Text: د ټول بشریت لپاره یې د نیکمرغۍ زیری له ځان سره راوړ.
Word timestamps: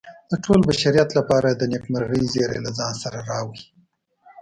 د 0.29 0.31
ټول 0.43 0.59
بشریت 0.69 1.09
لپاره 1.19 1.45
یې 1.51 1.57
د 1.57 1.63
نیکمرغۍ 1.73 2.23
زیری 2.33 2.59
له 2.65 2.71
ځان 2.77 2.93
سره 3.03 3.19
راوړ. 3.29 3.57